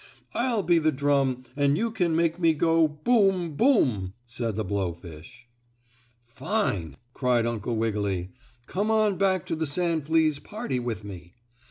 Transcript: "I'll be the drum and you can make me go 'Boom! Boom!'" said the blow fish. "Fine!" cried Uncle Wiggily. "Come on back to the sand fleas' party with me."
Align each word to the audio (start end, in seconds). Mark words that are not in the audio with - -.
"I'll 0.33 0.63
be 0.63 0.79
the 0.79 0.91
drum 0.91 1.43
and 1.55 1.77
you 1.77 1.91
can 1.91 2.15
make 2.15 2.39
me 2.39 2.55
go 2.55 2.87
'Boom! 2.87 3.55
Boom!'" 3.55 4.13
said 4.25 4.55
the 4.55 4.65
blow 4.65 4.93
fish. 4.93 5.47
"Fine!" 6.25 6.97
cried 7.13 7.45
Uncle 7.45 7.75
Wiggily. 7.75 8.31
"Come 8.65 8.89
on 8.89 9.19
back 9.19 9.45
to 9.45 9.55
the 9.55 9.67
sand 9.67 10.07
fleas' 10.07 10.39
party 10.39 10.79
with 10.79 11.03
me." 11.03 11.35